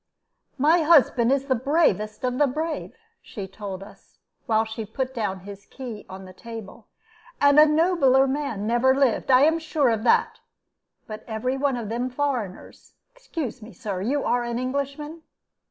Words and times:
"My 0.57 0.81
husband 0.81 1.31
is 1.31 1.45
the 1.45 1.53
bravest 1.53 2.23
of 2.23 2.39
the 2.39 2.47
brave," 2.47 2.95
she 3.21 3.47
told 3.47 3.83
us, 3.83 4.17
while 4.47 4.65
she 4.65 4.83
put 4.83 5.13
down 5.13 5.41
his 5.41 5.67
key 5.67 6.07
on 6.09 6.25
the 6.25 6.33
table; 6.33 6.87
"and 7.39 7.59
a 7.59 7.67
nobler 7.67 8.25
man 8.25 8.65
never 8.65 8.95
lived; 8.95 9.29
I 9.29 9.41
am 9.43 9.59
sure 9.59 9.89
of 9.89 10.03
that. 10.03 10.39
But 11.05 11.23
every 11.27 11.55
one 11.55 11.77
of 11.77 11.89
them 11.89 12.09
foreigners 12.09 12.93
excuse 13.13 13.61
me, 13.61 13.73
Sir, 13.73 14.01
you 14.01 14.23
are 14.23 14.43
an 14.43 14.57
Englishman?" 14.57 15.21